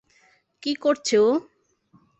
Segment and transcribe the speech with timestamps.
[0.63, 1.29] কী করছে ও?